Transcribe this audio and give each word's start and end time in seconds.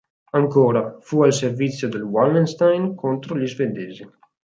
Ancora, 0.31 0.97
fu 0.99 1.21
al 1.21 1.31
servizio 1.31 1.87
del 1.87 2.01
Wallenstein 2.01 2.95
contro 2.95 3.37
gli 3.37 3.45
Svedesi. 3.45 4.09